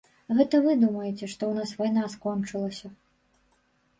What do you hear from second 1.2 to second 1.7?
што ў